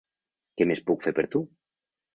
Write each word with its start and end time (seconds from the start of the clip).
Què 0.61 0.67
més 0.71 0.83
puc 0.89 1.07
fer 1.07 1.15
per 1.21 1.29
tu? 1.37 1.47